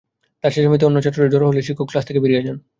[0.43, 2.57] তার চেঁচামেচিতে অন্য ছাত্রীরা জড়ো হলে শিক্ষক ক্লাস থেকে বেরিয়ে যান।